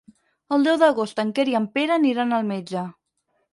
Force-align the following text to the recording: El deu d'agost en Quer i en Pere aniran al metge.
El 0.55 0.63
deu 0.67 0.79
d'agost 0.83 1.21
en 1.25 1.35
Quer 1.41 1.45
i 1.53 1.59
en 1.61 1.69
Pere 1.77 1.97
aniran 1.99 2.35
al 2.41 2.51
metge. 2.55 2.89